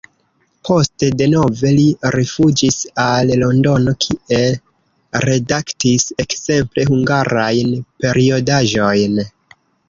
Poste 0.67 1.07
denove 1.17 1.73
li 1.79 1.83
rifuĝis 2.15 2.77
al 3.03 3.33
Londono, 3.41 3.93
kie 4.05 4.39
redaktis 5.29 6.07
ekzemple 6.25 6.87
hungarajn 6.89 7.77
periodaĵojn. 8.07 9.23